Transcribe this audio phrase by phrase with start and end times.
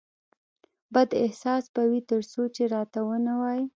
[0.93, 3.65] بد احساس به وي ترڅو چې راته ونه وایې